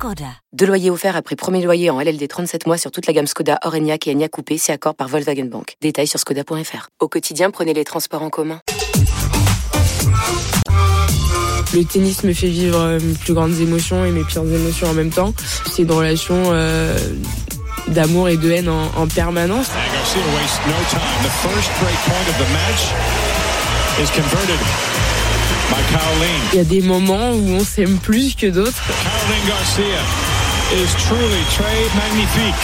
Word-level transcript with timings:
Skoda. 0.00 0.32
Deux 0.54 0.64
loyers 0.64 0.88
offerts 0.88 1.14
après 1.14 1.36
premier 1.36 1.62
loyer 1.62 1.90
en 1.90 2.00
LLD 2.00 2.26
37 2.26 2.66
mois 2.66 2.78
sur 2.78 2.90
toute 2.90 3.06
la 3.06 3.12
gamme 3.12 3.26
Skoda, 3.26 3.58
Orenia 3.66 3.98
et 4.06 4.10
Enya 4.10 4.30
Coupé, 4.30 4.56
c'est 4.56 4.72
accord 4.72 4.94
par 4.94 5.08
Volkswagen 5.08 5.44
Bank. 5.44 5.74
Détails 5.82 6.06
sur 6.06 6.18
skoda.fr. 6.18 6.88
Au 7.00 7.08
quotidien, 7.08 7.50
prenez 7.50 7.74
les 7.74 7.84
transports 7.84 8.22
en 8.22 8.30
commun. 8.30 8.60
Le 11.74 11.84
tennis 11.84 12.24
me 12.24 12.32
fait 12.32 12.48
vivre 12.48 12.80
euh, 12.80 12.98
mes 12.98 13.12
plus 13.12 13.34
grandes 13.34 13.60
émotions 13.60 14.02
et 14.06 14.10
mes 14.10 14.24
pires 14.24 14.42
émotions 14.42 14.88
en 14.88 14.94
même 14.94 15.10
temps. 15.10 15.34
C'est 15.66 15.82
une 15.82 15.92
relation 15.92 16.44
euh, 16.46 16.96
d'amour 17.88 18.30
et 18.30 18.38
de 18.38 18.50
haine 18.50 18.70
en, 18.70 18.86
en 18.96 19.06
permanence. 19.06 19.68
Il 26.52 26.56
y 26.56 26.60
a 26.60 26.64
des 26.64 26.80
moments 26.82 27.30
où 27.32 27.50
on 27.52 27.64
s'aime 27.64 27.98
plus 27.98 28.34
que 28.34 28.46
d'autres. 28.46 28.82
Caroline 29.02 29.46
Garcia 29.46 30.00
is 30.72 30.94
truly 30.98 31.42
très 31.50 31.88
magnifique, 31.94 32.62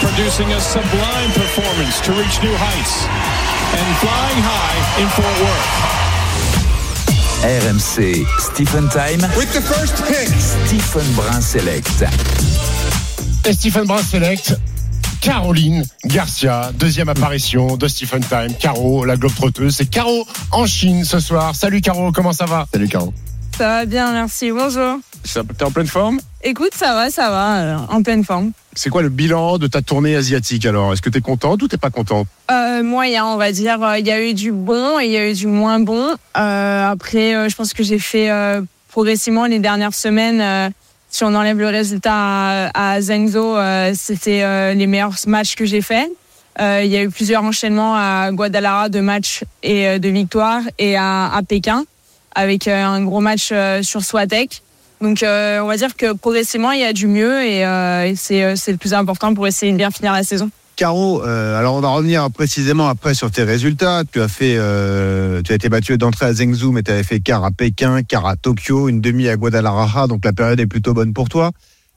producing 0.00 0.52
a 0.52 0.60
sublime 0.60 1.32
performance 1.34 2.00
to 2.00 2.12
reach 2.12 2.42
new 2.42 2.54
heights 2.54 3.06
and 3.74 3.96
flying 4.00 4.42
high 4.42 5.02
in 5.02 5.08
Fort 5.08 5.40
Worth. 5.42 6.02
RMC 7.42 8.24
Stephen 8.38 8.88
Time. 8.88 9.20
With 9.36 9.52
the 9.52 9.60
first 9.60 10.02
pick. 10.06 10.28
Stephen 10.38 11.14
Brun 11.14 11.42
Select. 11.42 12.04
Et 13.44 13.52
Stephen 13.52 13.84
Brun 13.84 14.02
Select. 14.02 14.56
Caroline 15.22 15.84
Garcia, 16.04 16.72
deuxième 16.74 17.08
apparition 17.08 17.76
de 17.76 17.86
Stephen 17.86 18.22
Time. 18.22 18.56
Caro, 18.58 19.04
la 19.04 19.16
globe 19.16 19.32
trotteuse. 19.32 19.76
C'est 19.76 19.86
Caro 19.86 20.26
en 20.50 20.66
Chine 20.66 21.04
ce 21.04 21.20
soir. 21.20 21.54
Salut 21.54 21.80
Caro, 21.80 22.10
comment 22.10 22.32
ça 22.32 22.44
va? 22.44 22.66
Salut 22.72 22.88
Caro. 22.88 23.14
Ça 23.56 23.68
va 23.68 23.84
bien, 23.86 24.10
merci. 24.10 24.50
Bonjour. 24.50 24.98
T'es 25.22 25.64
en 25.64 25.70
pleine 25.70 25.86
forme? 25.86 26.18
Écoute, 26.42 26.72
ça 26.74 26.94
va, 26.94 27.08
ça 27.08 27.30
va, 27.30 27.56
euh, 27.58 27.76
en 27.88 28.02
pleine 28.02 28.24
forme. 28.24 28.50
C'est 28.74 28.90
quoi 28.90 29.02
le 29.02 29.10
bilan 29.10 29.58
de 29.58 29.68
ta 29.68 29.80
tournée 29.80 30.16
asiatique 30.16 30.66
alors? 30.66 30.92
Est-ce 30.92 31.02
que 31.02 31.10
t'es 31.10 31.20
contente 31.20 31.62
ou 31.62 31.68
t'es 31.68 31.76
pas 31.76 31.90
contente? 31.90 32.26
Euh, 32.50 32.82
moyen, 32.82 33.24
on 33.26 33.36
va 33.36 33.52
dire. 33.52 33.78
Il 33.98 34.06
y 34.06 34.10
a 34.10 34.20
eu 34.20 34.34
du 34.34 34.50
bon 34.50 34.98
et 34.98 35.04
il 35.04 35.12
y 35.12 35.16
a 35.16 35.30
eu 35.30 35.34
du 35.34 35.46
moins 35.46 35.78
bon. 35.78 36.16
Euh, 36.36 36.90
après, 36.90 37.36
euh, 37.36 37.48
je 37.48 37.54
pense 37.54 37.74
que 37.74 37.84
j'ai 37.84 38.00
fait 38.00 38.28
euh, 38.28 38.60
progressivement 38.88 39.46
les 39.46 39.60
dernières 39.60 39.94
semaines. 39.94 40.72
Si 41.12 41.22
on 41.22 41.34
enlève 41.34 41.58
le 41.58 41.68
résultat 41.68 42.12
à, 42.12 42.94
à 42.94 43.00
Zhengzhou, 43.00 43.54
euh, 43.54 43.92
c'était 43.94 44.42
euh, 44.42 44.74
les 44.74 44.88
meilleurs 44.88 45.14
matchs 45.28 45.54
que 45.54 45.64
j'ai 45.64 45.82
faits. 45.82 46.10
Euh, 46.58 46.80
il 46.84 46.90
y 46.90 46.96
a 46.96 47.02
eu 47.02 47.10
plusieurs 47.10 47.44
enchaînements 47.44 47.94
à 47.94 48.32
Guadalajara 48.32 48.88
de 48.88 49.00
matchs 49.00 49.44
et 49.62 50.00
de 50.00 50.08
victoires 50.08 50.62
et 50.78 50.96
à, 50.96 51.32
à 51.32 51.42
Pékin 51.42 51.84
avec 52.34 52.66
un 52.66 53.02
gros 53.04 53.20
match 53.20 53.52
sur 53.82 54.02
Swatek. 54.02 54.62
Donc 55.02 55.24
euh, 55.24 55.60
on 55.60 55.66
va 55.66 55.76
dire 55.76 55.96
que 55.96 56.12
progressivement 56.12 56.70
il 56.70 56.80
y 56.80 56.84
a 56.84 56.92
du 56.92 57.08
mieux 57.08 57.44
et, 57.44 57.66
euh, 57.66 58.06
et 58.06 58.14
c'est 58.14 58.70
le 58.70 58.76
plus 58.76 58.94
important 58.94 59.34
pour 59.34 59.46
essayer 59.48 59.72
de 59.72 59.76
bien 59.76 59.90
finir 59.90 60.12
la 60.12 60.22
saison. 60.22 60.48
Caro, 60.82 61.22
euh, 61.22 61.56
alors 61.56 61.76
on 61.76 61.80
va 61.80 61.90
revenir 61.90 62.28
précisément 62.32 62.88
après 62.88 63.14
sur 63.14 63.30
tes 63.30 63.44
résultats. 63.44 64.02
Tu 64.12 64.20
as 64.20 64.26
fait, 64.26 64.56
euh, 64.58 65.40
tu 65.40 65.52
as 65.52 65.54
été 65.54 65.68
battu 65.68 65.96
d'entrée 65.96 66.26
à 66.26 66.34
Zhengzhou, 66.34 66.72
mais 66.72 66.82
tu 66.82 66.90
avais 66.90 67.04
fait 67.04 67.20
quart 67.20 67.44
à 67.44 67.52
Pékin, 67.52 68.02
quart 68.02 68.26
à 68.26 68.34
Tokyo, 68.34 68.88
une 68.88 69.00
demi 69.00 69.28
à 69.28 69.36
Guadalajara, 69.36 70.08
donc 70.08 70.24
la 70.24 70.32
période 70.32 70.58
est 70.58 70.66
plutôt 70.66 70.92
bonne 70.92 71.12
pour 71.12 71.28
toi. 71.28 71.52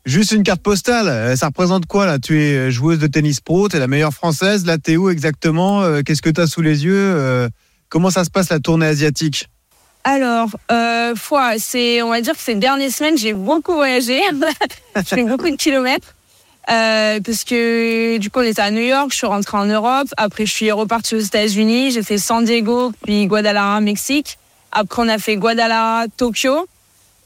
Juste 0.05 0.33
une 0.33 0.43
carte 0.43 0.61
postale, 0.61 1.07
euh, 1.07 1.35
ça 1.35 1.47
représente 1.47 1.87
quoi 1.87 2.05
là? 2.05 2.19
Tu 2.19 2.39
es 2.39 2.69
joueuse 2.69 2.99
de 2.99 3.07
tennis 3.07 3.41
pro, 3.41 3.67
tu 3.69 3.77
es 3.77 3.79
la 3.79 3.87
meilleure 3.87 4.13
française, 4.13 4.67
là 4.67 4.77
t'es 4.77 4.97
où 4.97 5.09
exactement? 5.09 5.81
Qu'est-ce 6.03 6.21
que 6.21 6.29
tu 6.29 6.41
as 6.41 6.45
sous 6.45 6.61
les 6.61 6.85
yeux? 6.85 7.49
Comment 7.89 8.11
ça 8.11 8.23
se 8.23 8.29
passe 8.29 8.51
la 8.51 8.59
tournée 8.59 8.85
asiatique? 8.85 9.49
Alors, 10.07 10.49
euh, 10.71 11.15
c'est, 11.57 12.03
on 12.03 12.09
va 12.11 12.21
dire 12.21 12.33
que 12.33 12.39
ces 12.39 12.53
dernières 12.53 12.91
semaines, 12.91 13.17
j'ai 13.17 13.33
beaucoup 13.33 13.73
voyagé. 13.73 14.21
je 14.95 15.01
fais 15.01 15.23
beaucoup 15.23 15.49
de 15.49 15.55
kilomètres. 15.55 16.14
Euh, 16.69 17.19
parce 17.23 17.43
que 17.43 18.17
du 18.17 18.29
coup, 18.29 18.39
on 18.39 18.43
était 18.43 18.61
à 18.61 18.71
New 18.71 18.81
York, 18.81 19.09
je 19.11 19.17
suis 19.17 19.27
rentrée 19.27 19.57
en 19.57 19.65
Europe. 19.65 20.07
Après, 20.17 20.45
je 20.45 20.51
suis 20.51 20.71
repartie 20.71 21.15
aux 21.15 21.19
États-Unis. 21.19 21.91
J'ai 21.91 22.03
fait 22.03 22.17
San 22.17 22.43
Diego, 22.43 22.91
puis 23.03 23.27
Guadalajara, 23.27 23.81
Mexique. 23.81 24.37
Après, 24.71 25.01
on 25.03 25.07
a 25.07 25.17
fait 25.17 25.37
Guadalajara, 25.37 26.05
Tokyo. 26.17 26.67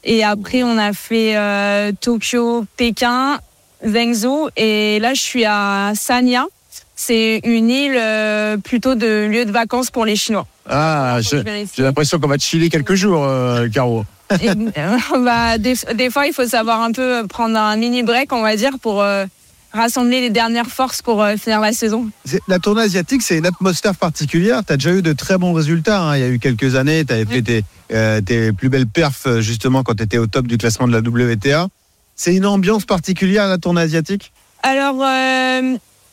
Et 0.04 0.24
après, 0.24 0.62
on 0.62 0.78
a 0.78 0.92
fait 0.92 1.36
euh, 1.36 1.92
Tokyo, 2.00 2.64
Pékin, 2.76 3.38
Zhengzhou. 3.86 4.48
Et 4.56 4.98
là, 4.98 5.14
je 5.14 5.20
suis 5.20 5.44
à 5.44 5.92
Sanya. 5.94 6.46
C'est 6.94 7.40
une 7.44 7.70
île 7.70 7.96
euh, 7.96 8.58
plutôt 8.58 8.94
de 8.94 9.26
lieu 9.26 9.46
de 9.46 9.50
vacances 9.50 9.90
pour 9.90 10.04
les 10.04 10.16
Chinois. 10.16 10.46
Ah, 10.68 11.18
j'ai 11.22 11.82
l'impression 11.82 12.20
qu'on 12.20 12.28
va 12.28 12.36
te 12.36 12.42
chiller 12.42 12.68
quelques 12.68 12.94
jours, 12.94 13.24
euh, 13.24 13.68
Caro. 13.68 14.04
Et, 14.40 14.48
euh, 14.50 14.96
bah, 15.24 15.58
des, 15.58 15.74
des 15.94 16.10
fois, 16.10 16.26
il 16.26 16.32
faut 16.32 16.46
savoir 16.46 16.82
un 16.82 16.92
peu 16.92 17.26
prendre 17.28 17.58
un 17.58 17.76
mini 17.76 18.02
break, 18.02 18.32
on 18.32 18.42
va 18.42 18.56
dire, 18.56 18.72
pour 18.80 19.02
euh, 19.02 19.24
rassembler 19.72 20.20
les 20.20 20.30
dernières 20.30 20.68
forces 20.68 21.02
pour 21.02 21.22
euh, 21.22 21.36
finir 21.36 21.60
la 21.60 21.72
saison. 21.72 22.10
La 22.48 22.58
tournée 22.58 22.82
asiatique, 22.82 23.22
c'est 23.22 23.38
une 23.38 23.46
atmosphère 23.46 23.94
particulière. 23.96 24.62
Tu 24.64 24.72
as 24.72 24.76
déjà 24.76 24.92
eu 24.92 25.02
de 25.02 25.12
très 25.12 25.38
bons 25.38 25.52
résultats. 25.52 26.00
hein. 26.02 26.16
Il 26.16 26.20
y 26.20 26.24
a 26.24 26.28
eu 26.28 26.38
quelques 26.38 26.76
années, 26.76 27.04
tu 27.04 27.12
avais 27.12 27.26
fait 27.26 27.42
tes, 27.42 27.64
euh, 27.92 28.20
tes 28.20 28.52
plus 28.52 28.68
belles 28.68 28.86
perfs 28.86 29.40
justement 29.40 29.82
quand 29.82 29.94
tu 29.94 30.04
étais 30.04 30.18
au 30.18 30.26
top 30.26 30.46
du 30.46 30.58
classement 30.58 30.86
de 30.86 30.92
la 30.92 31.00
WTA. 31.00 31.68
C'est 32.14 32.34
une 32.34 32.46
ambiance 32.46 32.84
particulière 32.84 33.48
la 33.48 33.58
tournée 33.58 33.80
asiatique? 33.80 34.32
Alors, 34.62 35.02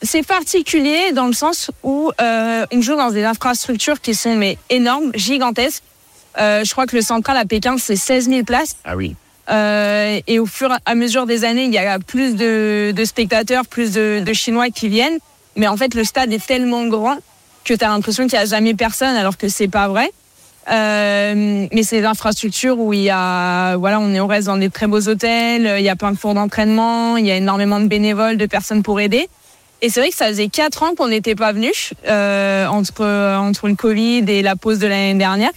c'est 0.02 0.26
particulier 0.26 1.12
dans 1.14 1.28
le 1.28 1.34
sens 1.34 1.70
où 1.84 2.12
on 2.18 2.82
joue 2.82 2.96
dans 2.96 3.12
des 3.12 3.26
infrastructures 3.26 4.00
qui 4.00 4.16
sont 4.16 4.36
mais, 4.38 4.58
énormes, 4.70 5.12
gigantesques. 5.16 5.84
Euh, 6.40 6.64
je 6.64 6.72
crois 6.72 6.86
que 6.86 6.96
le 6.96 7.02
central 7.02 7.38
à 7.38 7.46
Pékin, 7.46 7.78
c'est 7.78 7.96
16 7.96 8.30
000 8.30 8.44
places. 8.44 8.76
Ah 8.86 8.96
oui. 8.96 9.16
Euh, 9.50 10.20
et 10.28 10.40
au 10.40 10.46
fur 10.46 10.72
et 10.72 10.78
à 10.86 10.96
mesure 10.96 11.26
des 11.26 11.46
années, 11.46 11.64
il 11.64 11.74
y 11.74 11.78
a 11.78 12.00
plus 12.00 12.36
de, 12.36 12.92
de 12.96 13.06
spectateurs, 13.06 13.66
plus 13.66 13.94
de, 13.94 14.22
de 14.26 14.34
Chinois 14.34 14.70
qui 14.70 14.90
viennent. 14.90 15.18
Mais 15.56 15.68
en 15.68 15.78
fait, 15.78 15.94
le 15.94 16.04
stade 16.04 16.32
est 16.34 16.46
tellement 16.46 16.86
grand 16.86 17.18
que 17.64 17.74
tu 17.74 17.84
as 17.84 17.88
l'impression 17.88 18.28
qu'il 18.28 18.38
n'y 18.38 18.44
a 18.44 18.46
jamais 18.46 18.74
personne, 18.74 19.16
alors 19.16 19.38
que 19.38 19.48
c'est 19.48 19.68
pas 19.68 19.88
vrai. 19.88 20.12
Euh, 20.70 21.68
mais 21.72 21.84
c'est 21.84 22.02
des 22.02 22.06
infrastructures 22.06 22.78
où 22.78 22.94
il 22.94 23.02
y 23.02 23.10
a, 23.10 23.78
voilà, 23.78 24.00
on 24.00 24.14
est 24.14 24.20
on 24.20 24.28
reste 24.28 24.48
dans 24.48 24.58
des 24.58 24.70
très 24.70 24.88
beaux 24.88 25.08
hôtels, 25.08 25.76
il 25.80 25.84
y 25.84 25.90
a 25.90 25.96
plein 25.96 26.12
de 26.12 26.18
fours 26.18 26.34
d'entraînement, 26.34 27.16
il 27.16 27.26
y 27.26 27.32
a 27.32 27.38
énormément 27.38 27.80
de 27.80 27.88
bénévoles, 27.88 28.36
de 28.36 28.46
personnes 28.46 28.84
pour 28.84 29.00
aider. 29.00 29.30
Et 29.82 29.90
c'est 29.90 30.02
vrai 30.02 30.10
que 30.10 30.16
ça 30.16 30.28
faisait 30.28 30.50
quatre 30.50 30.84
ans 30.84 30.94
qu'on 30.96 31.08
n'était 31.08 31.36
pas 31.36 31.54
venus 31.54 31.94
euh, 32.08 32.66
entre 32.68 33.06
entre 33.38 33.68
le 33.68 33.76
Covid 33.76 34.26
et 34.28 34.42
la 34.42 34.56
pause 34.56 34.80
de 34.80 34.88
l'année 34.88 35.14
dernière. 35.14 35.52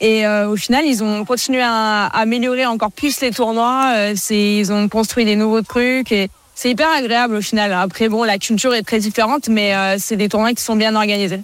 Et 0.00 0.26
euh, 0.26 0.48
au 0.48 0.56
final, 0.56 0.84
ils 0.84 1.02
ont 1.02 1.24
continué 1.24 1.62
à, 1.62 2.06
à 2.06 2.20
améliorer 2.20 2.66
encore 2.66 2.92
plus 2.92 3.20
les 3.20 3.30
tournois. 3.30 3.92
Euh, 3.96 4.12
c'est, 4.16 4.56
ils 4.56 4.72
ont 4.72 4.88
construit 4.88 5.24
des 5.24 5.36
nouveaux 5.36 5.62
trucs 5.62 6.10
et 6.12 6.28
c'est 6.54 6.70
hyper 6.70 6.88
agréable 6.90 7.36
au 7.36 7.40
final. 7.40 7.72
Après, 7.72 8.08
bon, 8.08 8.24
la 8.24 8.38
culture 8.38 8.74
est 8.74 8.82
très 8.82 8.98
différente, 8.98 9.48
mais 9.48 9.74
euh, 9.74 9.96
c'est 9.98 10.16
des 10.16 10.28
tournois 10.28 10.52
qui 10.52 10.62
sont 10.62 10.76
bien 10.76 10.94
organisés. 10.94 11.40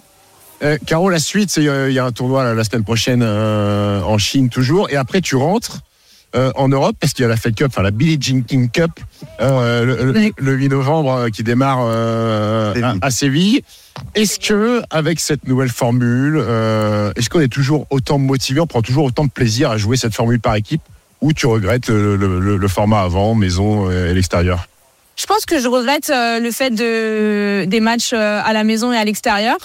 Euh, 0.63 0.77
Caro, 0.85 1.09
la 1.09 1.17
suite, 1.19 1.57
euh, 1.57 1.87
il 1.89 1.93
y 1.95 1.99
a 1.99 2.05
un 2.05 2.11
tournoi 2.11 2.43
là, 2.43 2.53
la 2.53 2.63
semaine 2.63 2.83
prochaine 2.83 3.23
euh, 3.23 4.01
en 4.03 4.17
Chine 4.19 4.49
toujours, 4.49 4.89
et 4.91 4.95
après 4.95 5.19
tu 5.21 5.35
rentres 5.35 5.79
euh, 6.35 6.51
en 6.55 6.67
Europe 6.69 6.95
parce 6.99 7.13
qu'il 7.13 7.23
y 7.23 7.25
a 7.25 7.29
la 7.29 7.35
Fed 7.35 7.55
Cup, 7.55 7.67
enfin 7.71 7.81
la 7.81 7.89
Billie 7.89 8.17
Jean 8.21 8.43
King 8.43 8.69
Cup, 8.69 8.91
euh, 9.41 9.83
le, 9.85 10.11
le- 10.11 10.19
Oui. 10.19 10.33
le 10.37 10.53
8 10.53 10.69
novembre 10.69 11.11
euh, 11.13 11.29
qui 11.29 11.41
démarre 11.41 11.79
euh, 11.81 12.73
à 13.01 13.09
Séville. 13.09 13.63
Est-ce 14.15 14.39
que 14.39 14.81
avec 14.89 15.19
cette 15.19 15.47
nouvelle 15.47 15.69
formule, 15.69 16.37
euh, 16.37 17.11
est-ce 17.15 17.29
qu'on 17.29 17.39
est 17.39 17.51
toujours 17.51 17.87
autant 17.89 18.17
motivé, 18.17 18.59
on 18.59 18.67
prend 18.67 18.81
toujours 18.81 19.05
autant 19.05 19.25
de 19.25 19.29
plaisir 19.29 19.71
à 19.71 19.77
jouer 19.77 19.97
cette 19.97 20.13
formule 20.13 20.39
par 20.39 20.55
équipe, 20.55 20.81
ou 21.21 21.33
tu 21.33 21.45
regrettes 21.45 21.89
le, 21.89 22.67
format 22.67 23.01
avant, 23.01 23.35
maison 23.35 23.89
et 23.89 24.13
l'extérieur? 24.13 24.67
Je 25.15 25.25
pense 25.25 25.45
que 25.45 25.59
je 25.59 25.67
regrette 25.67 26.09
euh, 26.09 26.39
le 26.39 26.51
fait 26.51 26.71
de, 26.71 27.65
des 27.65 27.79
matchs 27.79 28.11
euh, 28.13 28.41
à 28.43 28.53
la 28.53 28.63
maison 28.63 28.91
et 28.91 28.97
à 28.97 29.05
l'extérieur. 29.05 29.57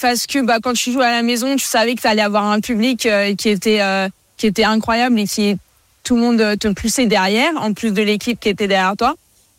Parce 0.00 0.26
que 0.26 0.44
bah, 0.44 0.58
quand 0.62 0.74
tu 0.74 0.92
joues 0.92 1.00
à 1.00 1.10
la 1.10 1.22
maison, 1.22 1.56
tu 1.56 1.64
savais 1.64 1.94
que 1.94 2.00
tu 2.02 2.06
allais 2.06 2.20
avoir 2.20 2.44
un 2.44 2.60
public 2.60 3.08
qui, 3.38 3.48
était, 3.48 3.80
qui 4.36 4.46
était 4.46 4.64
incroyable 4.64 5.18
et 5.18 5.26
qui 5.26 5.56
tout 6.04 6.16
le 6.16 6.20
monde 6.20 6.58
te 6.58 6.68
poussait 6.68 7.06
derrière, 7.06 7.52
en 7.56 7.72
plus 7.72 7.92
de 7.92 8.02
l'équipe 8.02 8.38
qui 8.38 8.50
était 8.50 8.68
derrière 8.68 8.96
toi. 8.98 9.14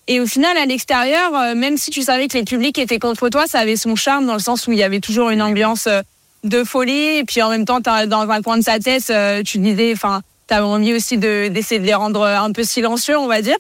Et 0.07 0.19
au 0.19 0.25
final, 0.25 0.57
à 0.57 0.65
l'extérieur, 0.65 1.33
euh, 1.33 1.55
même 1.55 1.77
si 1.77 1.89
tu 1.89 2.01
savais 2.01 2.27
que 2.27 2.37
les 2.37 2.43
publics 2.43 2.77
étaient 2.77 2.99
contre 2.99 3.29
toi, 3.29 3.47
ça 3.47 3.59
avait 3.59 3.77
son 3.77 3.95
charme 3.95 4.25
dans 4.25 4.33
le 4.33 4.39
sens 4.39 4.67
où 4.67 4.73
il 4.73 4.77
y 4.77 4.83
avait 4.83 4.99
toujours 4.99 5.29
une 5.29 5.41
ambiance 5.41 5.87
euh, 5.87 6.01
de 6.43 6.63
folie. 6.65 7.17
Et 7.17 7.23
puis 7.23 7.41
en 7.41 7.49
même 7.49 7.65
temps, 7.65 7.79
dans 7.79 8.29
un 8.29 8.41
coin 8.41 8.57
de 8.57 8.63
sa 8.63 8.79
tête, 8.79 9.09
euh, 9.09 9.43
tu 9.43 9.59
disais, 9.59 9.93
enfin, 9.93 10.21
t'avais 10.47 10.65
envie 10.65 10.93
aussi 10.93 11.17
de- 11.17 11.47
d'essayer 11.47 11.79
de 11.79 11.85
les 11.85 11.93
rendre 11.93 12.25
un 12.25 12.51
peu 12.51 12.63
silencieux, 12.63 13.17
on 13.17 13.27
va 13.27 13.41
dire. 13.41 13.55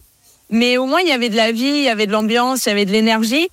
Mais 0.49 0.77
au 0.77 0.85
moins, 0.85 0.99
il 0.99 1.07
y 1.07 1.13
avait 1.13 1.29
de 1.29 1.37
la 1.37 1.53
vie, 1.53 1.63
il 1.63 1.83
y 1.83 1.89
avait 1.89 2.07
de 2.07 2.11
l'ambiance, 2.11 2.65
il 2.65 2.69
y 2.69 2.71
avait 2.73 2.85
de 2.85 2.91
l'énergie. 2.91 3.47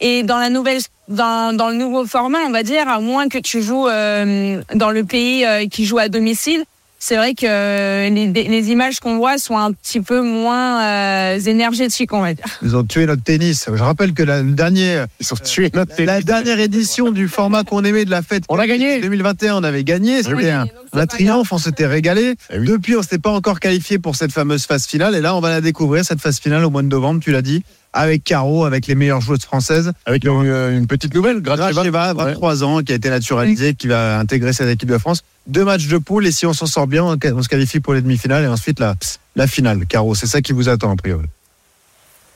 Et 0.00 0.22
dans 0.22 0.38
la 0.38 0.48
nouvelle, 0.48 0.80
dans, 1.08 1.68
le 1.68 1.74
nouveau 1.74 2.06
format, 2.06 2.40
on 2.46 2.50
va 2.50 2.62
dire, 2.62 2.88
à 2.88 3.00
moins 3.00 3.28
que 3.28 3.38
tu 3.38 3.62
joues 3.62 3.84
dans 3.86 4.90
le 4.90 5.04
pays 5.04 5.46
qui 5.68 5.84
joue 5.84 5.98
à 5.98 6.08
domicile, 6.08 6.64
c'est 7.06 7.16
vrai 7.16 7.34
que 7.34 8.08
les, 8.08 8.32
les 8.32 8.70
images 8.70 8.98
qu'on 8.98 9.18
voit 9.18 9.36
sont 9.36 9.58
un 9.58 9.72
petit 9.72 10.00
peu 10.00 10.22
moins 10.22 10.82
euh, 10.82 11.38
énergétiques, 11.38 12.14
on 12.14 12.22
va 12.22 12.32
dire. 12.32 12.46
Ils 12.62 12.74
ont 12.76 12.82
tué 12.82 13.04
notre 13.04 13.22
tennis. 13.22 13.68
Je 13.70 13.82
rappelle 13.82 14.14
que 14.14 14.22
la, 14.22 14.40
le 14.42 14.52
dernier, 14.52 15.04
Ils 15.20 15.26
sont 15.26 15.36
tués 15.36 15.70
notre 15.74 16.02
la 16.02 16.22
dernière 16.22 16.58
édition 16.58 17.10
du 17.10 17.28
format 17.28 17.62
qu'on 17.62 17.84
aimait 17.84 18.06
de 18.06 18.10
la 18.10 18.22
fête. 18.22 18.44
On 18.48 18.58
a 18.58 18.66
gagné. 18.66 19.02
2021, 19.02 19.56
on 19.56 19.64
avait 19.64 19.84
gagné. 19.84 20.22
C'était 20.22 20.48
un, 20.48 20.64
un 20.94 21.06
triomphe, 21.06 21.52
on 21.52 21.58
s'était 21.58 21.86
régalé. 21.86 22.36
Eh 22.48 22.58
oui. 22.58 22.66
Depuis, 22.68 22.96
on 22.96 23.02
s'était 23.02 23.18
pas 23.18 23.32
encore 23.32 23.60
qualifié 23.60 23.98
pour 23.98 24.16
cette 24.16 24.32
fameuse 24.32 24.64
phase 24.64 24.86
finale. 24.86 25.14
Et 25.14 25.20
là, 25.20 25.36
on 25.36 25.40
va 25.40 25.50
la 25.50 25.60
découvrir, 25.60 26.06
cette 26.06 26.22
phase 26.22 26.40
finale, 26.40 26.64
au 26.64 26.70
mois 26.70 26.80
de 26.80 26.88
novembre, 26.88 27.20
tu 27.22 27.32
l'as 27.32 27.42
dit, 27.42 27.64
avec 27.94 28.24
Caro, 28.24 28.64
avec 28.64 28.86
les 28.86 28.94
meilleures 28.94 29.20
joueuses 29.20 29.44
françaises. 29.44 29.92
Avec 30.04 30.24
une, 30.24 30.32
une 30.32 30.86
petite 30.86 31.14
nouvelle, 31.14 31.40
Gracheva. 31.40 31.72
Gracheva, 31.72 32.12
23 32.12 32.64
ans, 32.64 32.82
qui 32.82 32.92
a 32.92 32.96
été 32.96 33.08
naturalisé, 33.08 33.74
qui 33.74 33.86
va 33.86 34.18
intégrer 34.18 34.52
cette 34.52 34.68
équipe 34.68 34.90
de 34.90 34.98
France. 34.98 35.22
Deux 35.46 35.64
matchs 35.64 35.86
de 35.86 35.98
poule, 35.98 36.26
et 36.26 36.32
si 36.32 36.44
on 36.44 36.52
s'en 36.52 36.66
sort 36.66 36.86
bien, 36.86 37.04
on 37.04 37.42
se 37.42 37.48
qualifie 37.48 37.80
pour 37.80 37.94
les 37.94 38.02
demi-finales 38.02 38.44
et 38.44 38.48
ensuite 38.48 38.80
la, 38.80 38.94
la 39.36 39.46
finale. 39.46 39.86
Caro, 39.86 40.14
c'est 40.14 40.26
ça 40.26 40.42
qui 40.42 40.52
vous 40.52 40.68
attend, 40.68 40.90
a 40.90 40.96
priori. 40.96 41.26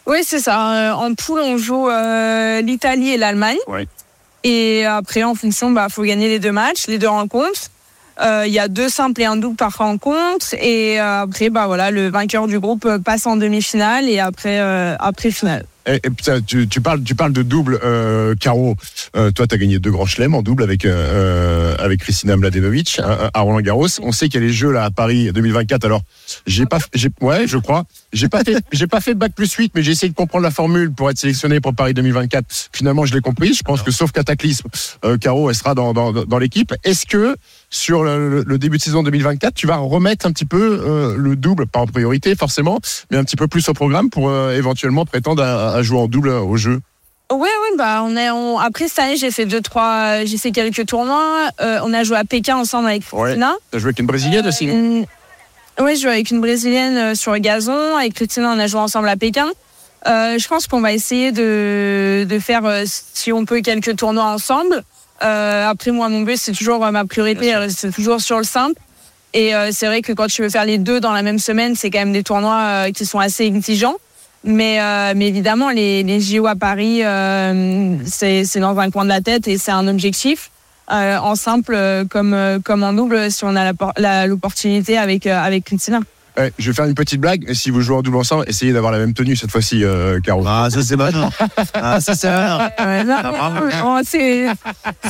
Oui, 0.07 0.19
c'est 0.25 0.41
ça. 0.41 0.91
Euh, 0.91 0.93
En 0.93 1.13
poule, 1.15 1.41
on 1.41 1.59
joue 1.59 1.89
euh, 1.91 2.63
l'Italie 2.63 3.11
et 3.11 3.17
l'Allemagne. 3.19 3.59
Ouais. 3.67 3.87
Et 4.45 4.87
après, 4.87 5.23
en 5.25 5.35
fonction, 5.35 5.71
bah, 5.71 5.89
faut 5.91 6.03
gagner 6.05 6.29
les 6.29 6.39
deux 6.39 6.53
matchs, 6.53 6.87
les 6.87 6.99
deux 6.99 7.09
rencontres. 7.09 7.69
Euh, 8.21 8.45
Il 8.47 8.53
y 8.53 8.59
a 8.59 8.69
deux 8.69 8.89
simples 8.89 9.23
et 9.23 9.25
un 9.25 9.37
double 9.37 9.57
par 9.57 9.77
rencontre. 9.77 10.55
Et 10.55 11.01
euh, 11.01 11.23
après, 11.23 11.51
bah 11.51 11.67
voilà, 11.67 11.91
le 11.91 12.09
vainqueur 12.09 12.47
du 12.47 12.59
groupe 12.59 12.85
euh, 12.87 12.99
passe 12.99 13.27
en 13.27 13.37
demi-finale 13.37 14.09
et 14.09 14.19
après, 14.19 14.61
euh, 14.61 14.97
après 14.99 15.31
finale. 15.31 15.65
Et, 15.87 15.95
et 16.05 16.11
putain, 16.11 16.41
tu, 16.43 16.69
tu 16.69 16.83
parles, 16.83 17.03
tu 17.03 17.15
parles 17.15 17.33
de 17.33 17.43
double, 17.43 17.79
euh, 17.83 18.35
Caro. 18.39 18.77
Euh, 19.17 19.31
toi, 19.31 19.47
tu 19.47 19.55
as 19.55 19.59
gagné 19.59 19.79
deux 19.79 19.91
grands 19.91 20.05
chelems 20.05 20.35
en 20.35 20.43
double 20.43 20.63
avec 20.63 20.85
euh, 20.85 21.75
avec 21.79 22.01
Christina 22.01 22.37
Mladenovic 22.37 23.01
hein, 23.03 23.31
à 23.33 23.41
Roland 23.41 23.61
Garros. 23.63 23.87
On 24.03 24.13
sait 24.13 24.29
qu'il 24.29 24.41
y 24.41 24.45
a 24.45 24.47
les 24.47 24.53
Jeux 24.53 24.71
là 24.71 24.85
à 24.85 24.91
Paris 24.91 25.33
2024. 25.33 25.87
Alors, 25.87 26.03
j'ai 26.47 26.67
pas, 26.67 26.79
j'ai, 26.95 27.09
ouais, 27.23 27.47
je 27.47 27.57
crois. 27.57 27.85
J'ai 28.13 28.29
pas 28.29 28.45
fait, 28.45 28.59
j'ai 28.71 28.87
pas 28.87 29.01
fait 29.01 29.15
bac 29.15 29.33
plus 29.35 29.51
8, 29.51 29.73
mais 29.75 29.83
j'ai 29.83 29.93
essayé 29.93 30.11
de 30.11 30.15
comprendre 30.15 30.45
la 30.45 30.51
formule 30.51 30.93
pour 30.93 31.09
être 31.09 31.19
sélectionné 31.19 31.61
pour 31.61 31.75
Paris 31.75 31.95
2024. 31.95 32.69
Finalement, 32.73 33.07
je 33.07 33.15
l'ai 33.15 33.21
compris. 33.23 33.55
Je 33.55 33.63
pense 33.63 33.83
que 33.83 33.91
sauf 33.91 34.13
cataclysme, 34.13 34.69
euh, 35.07 35.17
Caro, 35.17 35.49
elle 35.49 35.57
sera 35.57 35.75
dans 35.75 35.95
dans, 35.95 36.13
dans 36.13 36.39
l'équipe. 36.39 36.75
Est-ce 36.85 37.07
que 37.07 37.35
sur 37.71 38.03
le, 38.03 38.43
le 38.47 38.59
début 38.59 38.79
de 38.79 38.83
saison 38.83 39.03
2024, 39.03 39.55
tu 39.55 39.67
vas 39.67 39.77
remettre 39.77 40.27
un 40.27 40.33
petit 40.33 40.47
peu 40.47 40.81
euh, 40.83 41.15
le 41.17 41.37
double, 41.37 41.67
pas 41.67 41.81
en 41.81 41.87
priorité 41.87 42.35
forcément, 42.35 42.79
mais 43.11 43.17
un 43.19 43.25
petit 43.25 43.37
peu 43.37 43.47
plus 43.49 43.69
au 43.69 43.75
programme 43.75 44.09
pour 44.11 44.29
euh, 44.31 44.55
éventuellement 44.57 45.05
prétendre 45.05 45.43
à, 45.43 45.75
à 45.75 45.83
jouer 45.83 45.99
en 45.99 46.07
double 46.09 46.31
au 46.31 46.57
jeu. 46.57 46.81
Ouais, 47.31 47.39
ouais, 47.41 47.77
bah 47.77 48.03
on 48.05 48.17
est. 48.17 48.31
On... 48.31 48.59
Après 48.59 48.89
cette 48.89 49.01
année, 49.01 49.17
j'ai 49.19 49.31
fait 49.31 49.45
deux, 49.45 49.61
trois, 49.61 50.25
j'ai 50.25 50.39
fait 50.39 50.51
quelques 50.51 50.87
tournois. 50.87 51.51
Euh, 51.61 51.79
on 51.85 51.93
a 51.93 52.03
joué 52.03 52.17
à 52.17 52.25
Pékin 52.25 52.57
ensemble 52.57 52.89
avec 52.89 53.03
Ouais. 53.13 53.21
Christina. 53.25 53.55
T'as 53.71 53.79
joué 53.79 53.89
avec 53.89 53.99
une 53.99 54.07
brésilienne 54.07 54.47
aussi. 54.47 54.71
Euh, 54.71 55.03
ouais, 55.85 55.95
je 55.95 56.03
joue 56.03 56.09
avec 56.09 56.31
une 56.31 56.41
brésilienne 56.41 56.97
euh, 56.97 57.15
sur 57.15 57.33
le 57.35 57.39
gazon. 57.39 57.97
Avec 57.99 58.15
Christina, 58.15 58.51
on 58.55 58.59
a 58.59 58.67
joué 58.67 58.81
ensemble 58.81 59.11
à 59.11 59.17
Pékin. 59.17 59.49
Euh, 60.07 60.39
je 60.39 60.49
pense 60.49 60.67
qu'on 60.69 60.81
va 60.81 60.95
essayer 60.95 61.31
de, 61.31 62.25
de 62.27 62.39
faire, 62.39 62.65
euh, 62.65 62.85
si 62.87 63.31
on 63.31 63.45
peut, 63.45 63.61
quelques 63.61 63.95
tournois 63.97 64.25
ensemble. 64.25 64.83
Euh, 65.23 65.69
après, 65.69 65.91
moi, 65.91 66.09
mon 66.09 66.23
but, 66.23 66.37
c'est 66.37 66.53
toujours 66.53 66.85
euh, 66.85 66.91
ma 66.91 67.05
priorité, 67.05 67.55
c'est 67.71 67.93
toujours 67.93 68.21
sur 68.21 68.39
le 68.39 68.45
simple. 68.45 68.81
Et 69.35 69.55
euh, 69.55 69.71
c'est 69.73 69.87
vrai 69.87 70.01
que 70.03 70.13
quand 70.13 70.27
tu 70.27 70.43
veux 70.43 70.49
faire 70.49 70.65
les 70.65 70.79
deux 70.79 71.01
dans 71.01 71.13
la 71.13 71.23
même 71.23 71.39
semaine, 71.39 71.75
c'est 71.75 71.91
quand 71.91 71.99
même 71.99 72.13
des 72.13 72.23
tournois 72.23 72.61
euh, 72.61 72.91
qui 72.93 73.05
sont 73.05 73.19
assez 73.19 73.45
exigeants. 73.45 73.97
Mais, 74.45 74.81
euh, 74.81 75.13
mais 75.17 75.29
évidemment, 75.29 75.71
les, 75.71 76.03
les 76.03 76.21
JO 76.21 76.47
à 76.47 76.55
Paris, 76.55 77.05
euh, 77.05 77.97
c'est 78.07 78.45
c'est 78.45 78.61
dans 78.61 78.79
un 78.79 78.91
coin 78.91 79.05
de 79.05 79.09
la 79.09 79.21
tête 79.21 79.49
et 79.49 79.59
c'est 79.59 79.73
un 79.73 79.89
objectif. 79.89 80.51
Euh, 80.91 81.19
en 81.19 81.35
simple 81.35 81.77
comme, 82.09 82.35
comme 82.65 82.83
en 82.83 82.95
double, 82.95 83.31
si 83.31 83.45
on 83.45 83.55
a 83.57 84.27
l'opportunité 84.27 84.97
avec, 84.97 85.27
avec 85.27 85.65
Christina. 85.65 86.01
Ouais, 86.39 86.53
je 86.57 86.71
vais 86.71 86.75
faire 86.75 86.85
une 86.85 86.95
petite 86.95 87.21
blague. 87.21 87.53
Si 87.53 87.71
vous 87.71 87.81
jouez 87.81 87.97
en 87.97 88.03
double 88.03 88.19
ensemble, 88.19 88.45
essayez 88.47 88.73
d'avoir 88.73 88.93
la 88.93 88.99
même 88.99 89.13
tenue 89.13 89.35
cette 89.35 89.51
fois-ci, 89.51 89.85
euh, 89.85 90.21
Caro. 90.21 90.45
Ah, 90.47 90.69
ça 90.71 90.83
c'est 90.83 90.97
malin. 90.97 91.31
Ah, 91.75 92.01
ça 92.01 92.15
c'est. 92.15 92.29
Ouais, 92.29 93.05
non, 93.05 93.17
oh, 93.85 93.99
c'est 94.05 94.47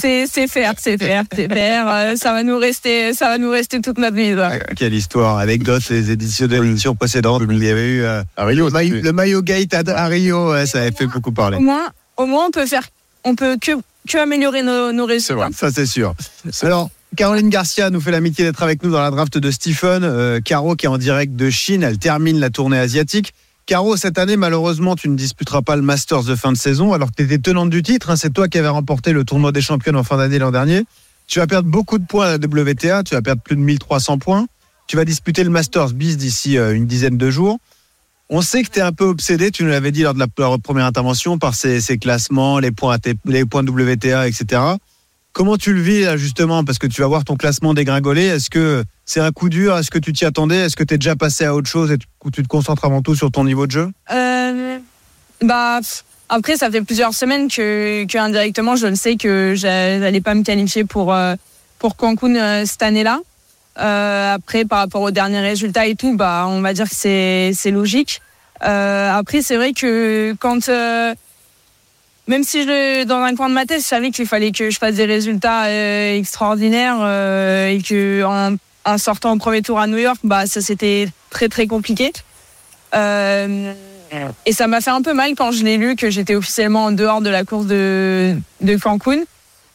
c'est 0.01 0.27
c'est 0.27 0.49
faire, 0.49 0.73
c'est 0.79 0.97
faire, 0.97 1.25
c'est 1.35 1.53
faire. 1.53 1.87
Euh, 1.89 2.17
ça 2.17 2.33
va 2.33 2.43
nous 2.43 2.59
rester, 2.59 3.13
ça 3.13 3.29
va 3.29 3.39
nous 3.39 3.51
rester 3.51 3.81
toute 3.81 3.99
notre 3.99 4.17
vie. 4.17 4.35
ça. 4.35 4.59
Quelle 4.77 4.95
histoire, 4.95 5.39
anecdote, 5.39 5.83
les 5.91 6.11
éditions 6.11 6.47
de 6.47 6.61
l'émission 6.61 6.95
précédente. 6.95 7.43
Il 7.49 7.63
y 7.63 7.69
avait 7.69 7.89
eu 7.89 8.03
euh, 8.03 8.23
À 8.37 8.45
Rio, 8.45 8.71
le, 8.71 9.13
maillot 9.13 9.43
gate 9.43 9.75
à, 9.75 9.83
à 9.97 10.07
Rio, 10.07 10.53
ouais, 10.53 10.67
ça 10.67 10.81
avait 10.81 10.93
fait 10.93 11.07
beaucoup 11.07 11.33
parler. 11.33 11.59
Au 11.59 11.61
moins, 11.61 11.89
au 12.17 12.27
moins, 12.27 12.47
on 12.47 12.51
peut 12.51 12.67
faire, 12.67 12.89
on 13.25 13.35
peut 13.35 13.57
que 13.61 13.73
que 14.09 14.19
améliorer 14.19 14.63
nos, 14.63 14.93
nos 14.93 15.05
résultats. 15.05 15.35
vrai. 15.35 15.49
Ça 15.53 15.71
c'est 15.71 15.87
sûr. 15.87 16.15
Alors, 16.63 16.91
Caroline 17.17 17.49
Garcia 17.49 17.91
nous 17.91 18.01
fait 18.01 18.11
l'amitié 18.11 18.45
d'être 18.45 18.63
avec 18.63 18.83
nous 18.83 18.91
dans 18.91 19.01
la 19.01 19.11
draft 19.11 19.39
de 19.39 19.51
Stephen. 19.51 20.05
Euh, 20.05 20.41
Caro 20.41 20.77
qui 20.77 20.87
est 20.87 20.89
en 20.89 20.99
direct 20.99 21.35
de 21.35 21.51
Chine, 21.51 21.83
elle 21.83 21.99
termine 21.99 22.39
la 22.39 22.51
tournée 22.51 22.79
asiatique. 22.79 23.35
Caro, 23.67 23.97
cette 23.97 24.19
année, 24.19 24.37
malheureusement, 24.37 24.95
tu 24.95 25.09
ne 25.09 25.17
disputeras 25.17 25.63
pas 25.63 25.77
le 25.77 25.83
Masters 25.83 26.25
de 26.25 26.35
fin 26.35 26.53
de 26.53 26.57
saison, 26.57 26.93
alors 26.93 27.11
que 27.11 27.17
tu 27.17 27.23
étais 27.25 27.39
tenante 27.39 27.71
du 27.71 27.83
titre. 27.83 28.11
hein. 28.11 28.17
c'est 28.17 28.33
toi 28.33 28.49
qui 28.49 28.59
avais 28.59 28.69
remporté 28.69 29.13
le 29.13 29.25
tournoi 29.25 29.53
des 29.53 29.61
championnes 29.61 29.97
en 29.97 30.05
fin 30.05 30.17
d'année 30.17 30.39
l'an 30.39 30.51
dernier. 30.51 30.85
Tu 31.27 31.39
vas 31.39 31.47
perdre 31.47 31.69
beaucoup 31.69 31.99
de 31.99 32.07
points 32.07 32.27
à 32.27 32.31
la 32.31 32.37
WTA, 32.37 33.03
tu 33.03 33.15
vas 33.15 33.23
perdre 33.23 33.43
plus 33.43 33.57
de 33.57 33.61
1300 33.61 34.19
points. 34.19 34.47
Tu 34.87 34.97
vas 34.97 35.05
disputer 35.05 35.45
le 35.45 35.51
Masters 35.51 35.93
bis 35.93 36.17
d'ici 36.17 36.57
euh, 36.57 36.75
une 36.75 36.87
dizaine 36.87 37.19
de 37.19 37.31
jours. 37.31 37.59
On 38.31 38.41
sait 38.43 38.63
que 38.63 38.71
tu 38.71 38.79
es 38.79 38.83
un 38.83 38.93
peu 38.93 39.05
obsédé, 39.05 39.51
tu 39.51 39.65
nous 39.65 39.71
l'avais 39.71 39.93
dit 39.93 40.03
lors 40.03 40.15
de 40.15 40.19
la, 40.19 40.29
première 40.29 40.87
intervention, 40.87 41.39
par 41.39 41.55
ces, 41.55 41.81
classements, 41.99 42.59
les 42.59 42.71
points 42.71 42.97
WTA, 43.27 44.29
etc. 44.29 44.61
Comment 45.39 45.57
tu 45.57 45.73
le 45.73 45.81
vis 45.81 46.01
là, 46.03 46.17
justement 46.17 46.65
Parce 46.65 46.79
que 46.79 46.89
tu 46.89 47.01
vas 47.01 47.07
voir 47.07 47.23
ton 47.25 47.37
classement 47.37 47.73
dégringoler. 47.73 48.25
Est-ce 48.25 48.51
que 48.51 48.83
c'est 49.05 49.21
un 49.21 49.31
coup 49.31 49.49
dur? 49.49 49.79
Est-ce 49.79 49.89
que 49.89 50.01
tu 50.01 50.13
t'y 50.13 50.25
attendais? 50.25 50.57
Est-ce 50.57 50.75
que 50.75 50.83
tu 50.83 50.95
es 50.95 50.99
déjà 50.99 51.15
passé 51.15 51.45
à 51.45 51.55
autre 51.55 51.69
chose 51.69 51.93
et 51.93 51.99
tu, 51.99 52.09
tu 52.33 52.43
te 52.43 52.49
concentres 52.49 52.85
avant 52.85 53.03
tout 53.03 53.15
sur 53.15 53.31
ton 53.31 53.45
niveau 53.45 53.69
de 53.69 53.71
jeu? 53.71 53.89
Euh, 54.11 54.79
bah 55.41 55.79
après, 56.29 56.57
ça 56.57 56.73
fait 56.73 56.83
plusieurs 56.83 57.15
semaines 57.15 57.47
que, 57.49 58.05
indirectement, 58.19 58.75
je 58.75 58.89
le 58.89 58.97
sais 58.97 59.15
que 59.15 59.55
j'a- 59.55 60.01
j'allais 60.01 60.21
pas 60.21 60.35
me 60.35 60.43
qualifier 60.43 60.83
pour 60.83 61.15
euh, 61.15 61.37
pour 61.79 61.95
Cancun 61.95 62.35
euh, 62.35 62.65
cette 62.67 62.83
année-là. 62.83 63.21
Après, 63.77 64.65
par 64.65 64.81
rapport 64.81 65.03
aux 65.03 65.13
derniers 65.13 65.39
résultats 65.39 65.87
et 65.87 65.95
tout, 65.95 66.17
bah, 66.17 66.47
on 66.49 66.63
va 66.63 66.73
dire 66.73 66.89
que 66.89 66.97
c'est 66.97 67.71
logique. 67.71 68.23
Après, 68.61 69.41
c'est 69.41 69.55
vrai 69.55 69.73
que 69.73 70.35
quand 70.41 70.69
même 72.29 72.45
si 72.45 72.65
dans 73.07 73.23
un 73.23 73.35
coin 73.35 73.49
de 73.49 73.55
ma 73.55 73.65
tête, 73.65 73.81
je 73.81 73.87
savais 73.87 74.11
qu'il 74.11 74.27
fallait 74.27 74.53
que 74.53 74.69
je 74.71 74.79
fasse 74.79 74.97
des 74.97 75.07
résultats 75.07 75.65
euh, 75.65 76.17
extraordinaires 76.17 76.99
euh, 77.01 77.71
et 77.71 77.83
que 77.83 78.23
en, 78.23 78.55
en 78.85 78.99
sortant 78.99 79.33
au 79.33 79.39
premier 79.39 79.63
tour 79.63 79.81
à 79.81 79.87
New 79.87 79.97
York, 79.97 80.19
bah 80.23 80.47
ça 80.47 80.61
c'était 80.61 81.09
très 81.31 81.49
très 81.49 81.67
compliqué. 81.67 82.13
Euh, 82.95 83.73
et 84.45 84.53
ça 84.53 84.67
m'a 84.67 84.83
fait 84.83 84.91
un 84.91 85.01
peu 85.01 85.15
mal 85.15 85.35
quand 85.37 85.53
je 85.53 85.65
l'ai 85.65 85.79
lu 85.79 85.97
que 85.97 86.11
j'étais 86.11 86.35
officiellement 86.35 86.85
en 86.85 86.93
dehors 86.93 87.23
de 87.23 87.31
la 87.31 87.45
course 87.45 87.67
de, 87.67 88.37
de 88.61 88.77
Cancun. 88.77 89.25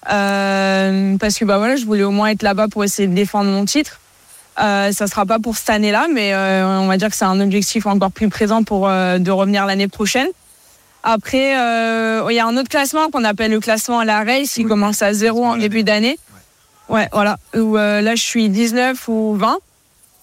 Parce 0.06 1.38
que 1.40 1.46
bah 1.46 1.58
voilà, 1.58 1.76
je 1.76 1.86
voulais 1.86 2.04
au 2.04 2.12
moins 2.12 2.28
être 2.28 2.44
là-bas 2.44 2.68
pour 2.68 2.84
essayer 2.84 3.08
de 3.08 3.16
défendre 3.16 3.50
mon 3.50 3.66
titre. 3.66 4.00
Ça 4.58 4.92
sera 5.08 5.26
pas 5.26 5.40
pour 5.40 5.58
cette 5.58 5.72
année-là, 5.72 6.08
mais 6.14 6.36
on 6.36 6.88
va 6.88 6.98
dire 6.98 7.10
que 7.10 7.16
c'est 7.16 7.26
un 7.26 7.40
objectif 7.40 7.88
encore 7.88 8.12
plus 8.12 8.30
présent 8.30 8.64
pour 8.64 8.88
de 8.88 9.32
revenir 9.32 9.66
l'année 9.66 9.88
prochaine. 9.88 10.28
Après, 11.04 11.58
euh, 11.58 12.26
il 12.30 12.36
y 12.36 12.40
a 12.40 12.46
un 12.46 12.56
autre 12.58 12.70
classement 12.70 13.10
qu'on 13.10 13.24
appelle 13.26 13.52
le 13.52 13.60
classement 13.60 14.00
à 14.00 14.06
la 14.06 14.24
race, 14.24 14.54
qui 14.54 14.64
commence 14.64 15.02
à 15.02 15.14
zéro 15.14 15.46
en 15.46 15.58
début 15.58 15.84
d'année. 15.84 16.18
Ouais, 16.90 17.10
voilà. 17.12 17.38
Où 17.56 17.78
euh, 17.78 18.02
là, 18.02 18.16
je 18.16 18.24
suis 18.24 18.50
19 18.50 19.08
ou 19.10 19.36
20. 19.36 19.58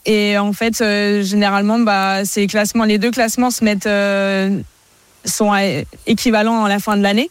Et 0.06 0.38
en 0.38 0.52
fait, 0.52 0.80
euh, 0.80 1.22
généralement, 1.22 1.78
bah, 1.78 2.24
ces 2.24 2.46
classements, 2.46 2.84
les 2.84 2.98
deux 2.98 3.10
classements 3.10 3.50
se 3.50 3.64
mettent, 3.64 3.86
euh, 3.86 4.58
sont 5.24 5.52
équivalents 6.06 6.64
à 6.64 6.68
la 6.68 6.78
fin 6.78 6.96
de 6.96 7.02
l'année. 7.02 7.30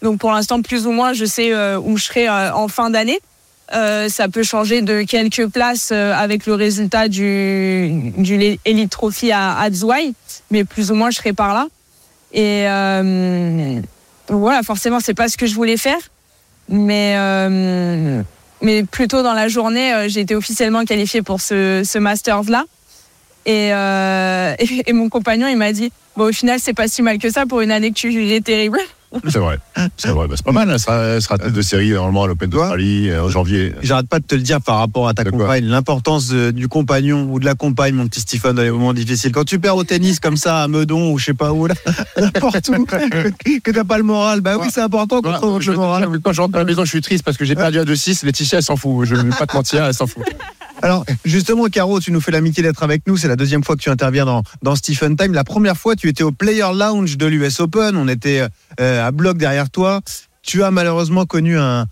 Donc 0.00 0.18
pour 0.18 0.32
l'instant, 0.32 0.62
plus 0.62 0.86
ou 0.86 0.92
moins, 0.92 1.12
je 1.12 1.24
sais 1.24 1.52
euh, 1.52 1.78
où 1.78 1.96
je 1.96 2.04
serai 2.04 2.28
en 2.28 2.68
fin 2.68 2.90
d'année. 2.90 3.18
Ça 3.70 4.28
peut 4.32 4.42
changer 4.42 4.80
de 4.80 5.02
quelques 5.02 5.46
places 5.48 5.92
avec 5.92 6.46
le 6.46 6.54
résultat 6.54 7.08
du, 7.08 8.12
du 8.16 8.58
Elite 8.64 8.90
Trophy 8.90 9.30
à, 9.30 9.58
à 9.58 9.70
Zouai, 9.70 10.14
mais 10.50 10.64
plus 10.64 10.90
ou 10.90 10.94
moins, 10.94 11.10
je 11.10 11.18
serai 11.18 11.34
par 11.34 11.52
là. 11.52 11.66
Et 12.32 12.68
euh, 12.68 13.80
voilà, 14.28 14.62
forcément, 14.62 15.00
c'est 15.00 15.14
pas 15.14 15.28
ce 15.28 15.36
que 15.36 15.46
je 15.46 15.54
voulais 15.54 15.76
faire, 15.76 15.98
mais 16.68 17.14
euh, 17.16 18.22
mais 18.60 18.82
plutôt 18.84 19.22
dans 19.22 19.32
la 19.32 19.48
journée, 19.48 19.94
euh, 19.94 20.08
j'ai 20.08 20.20
été 20.20 20.34
officiellement 20.34 20.84
qualifiée 20.84 21.22
pour 21.22 21.40
ce, 21.40 21.82
ce 21.84 21.98
Masters 21.98 22.50
là. 22.50 22.64
Et, 23.46 23.72
euh, 23.72 24.54
et, 24.86 24.92
mon 24.92 25.08
compagnon, 25.08 25.48
il 25.48 25.56
m'a 25.56 25.72
dit 25.72 25.92
Bon, 26.16 26.24
au 26.28 26.32
final, 26.32 26.58
c'est 26.60 26.74
pas 26.74 26.88
si 26.88 27.02
mal 27.02 27.18
que 27.18 27.30
ça 27.30 27.46
pour 27.46 27.60
une 27.60 27.70
année 27.70 27.90
que 27.90 27.98
tu 27.98 28.32
es 28.32 28.40
terrible. 28.40 28.80
C'est 29.28 29.38
vrai. 29.38 29.58
C'est 29.96 30.10
vrai. 30.10 30.28
Bah, 30.28 30.34
c'est 30.36 30.44
pas 30.44 30.52
mal. 30.52 30.70
Elle 30.70 30.78
sera, 30.78 30.96
elle 30.96 31.22
sera 31.22 31.38
tête 31.38 31.52
de 31.52 31.62
série 31.62 31.90
normalement 31.90 32.24
à 32.24 32.26
l'Open 32.26 32.50
d'Australie 32.50 33.08
euh, 33.08 33.24
en 33.24 33.28
janvier. 33.28 33.74
J'arrête 33.82 34.08
pas 34.08 34.18
de 34.18 34.24
te 34.24 34.34
le 34.34 34.42
dire 34.42 34.60
par 34.60 34.78
rapport 34.78 35.08
à 35.08 35.14
ta 35.14 35.24
compagne, 35.24 35.64
l'importance 35.64 36.30
du 36.30 36.68
compagnon 36.68 37.28
ou 37.30 37.40
de 37.40 37.44
la 37.44 37.54
compagne, 37.54 37.94
mon 37.94 38.06
petit 38.06 38.20
Stephen, 38.20 38.52
dans 38.52 38.62
les 38.62 38.70
moments 38.70 38.92
difficiles. 38.92 39.32
Quand 39.32 39.44
tu 39.44 39.58
perds 39.58 39.76
au 39.76 39.84
tennis 39.84 40.20
comme 40.20 40.36
ça 40.36 40.62
à 40.62 40.68
Meudon 40.68 41.12
ou 41.12 41.18
je 41.18 41.26
sais 41.26 41.34
pas 41.34 41.52
où, 41.52 41.66
là, 41.66 41.74
n'importe 42.20 42.68
où, 42.68 42.84
que, 42.84 43.58
que 43.60 43.70
t'as 43.70 43.84
pas 43.84 43.98
le 43.98 44.04
moral, 44.04 44.40
bah 44.40 44.56
oui, 44.60 44.68
c'est 44.72 44.82
important 44.82 45.22
qu'on 45.22 45.32
trouve 45.32 45.66
le 45.66 45.74
moral. 45.74 46.08
Quand 46.22 46.32
je 46.32 46.40
rentre 46.40 46.56
à 46.56 46.58
la 46.58 46.64
maison, 46.64 46.84
je 46.84 46.90
suis 46.90 47.02
triste 47.02 47.24
parce 47.24 47.36
que 47.36 47.44
j'ai 47.44 47.54
perdu 47.54 47.78
à 47.78 47.84
2-6. 47.84 48.24
Laetitia, 48.24 48.58
elle 48.58 48.64
s'en 48.64 48.76
fout. 48.76 49.06
Je 49.06 49.14
ne 49.14 49.22
vais 49.22 49.36
pas 49.36 49.46
te 49.46 49.56
mentir, 49.56 49.84
elle 49.84 49.94
s'en 49.94 50.06
fout. 50.06 50.24
Alors, 50.82 51.04
justement, 51.24 51.66
Caro, 51.66 52.00
tu 52.00 52.12
nous 52.12 52.20
fais 52.20 52.30
l'amitié 52.30 52.62
d'être 52.62 52.82
avec 52.82 53.06
nous. 53.06 53.16
C'est 53.16 53.28
la 53.28 53.36
deuxième 53.36 53.64
fois 53.64 53.76
que 53.76 53.82
tu 53.82 53.90
interviens 53.90 54.24
dans, 54.62 54.76
Stephen 54.76 55.16
Time. 55.16 55.32
La 55.32 55.44
première 55.44 55.76
fois, 55.76 55.96
tu 55.96 56.08
étais 56.08 56.22
au 56.22 56.32
Player 56.32 56.66
Lounge 56.72 57.16
de 57.16 57.26
l'US 57.26 57.60
Open. 57.60 57.96
On 57.96 58.08
était 58.08 58.42
euh, 58.80 59.06
à 59.06 59.10
bloc 59.10 59.38
derrière 59.38 59.70
toi. 59.70 60.00
Tu 60.42 60.62
as 60.62 60.70
malheureusement 60.70 61.26
connu 61.26 61.58
un, 61.58 61.86